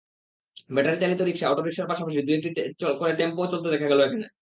[0.69, 2.49] ব্যাটারিচালিত rickshaw, অটোরিকশার পাশাপাশি দু-একটি
[2.99, 4.27] করে টেম্পোও চলতে দেখা গেল এখানে।